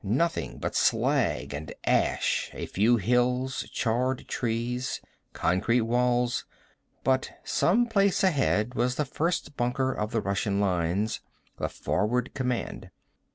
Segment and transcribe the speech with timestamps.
[0.03, 4.99] Nothing but slag and ash, a few hills, charred trees.
[5.33, 6.43] Concrete walls.
[7.03, 11.21] But someplace ahead was the first bunker of the Russian lines,
[11.59, 12.89] the forward command.